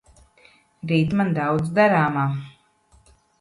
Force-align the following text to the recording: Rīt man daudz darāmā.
Rīt 0.91 1.13
man 1.19 1.29
daudz 1.35 1.69
darāmā. 1.81 2.25